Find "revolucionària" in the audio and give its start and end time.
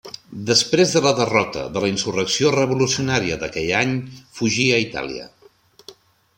2.57-3.39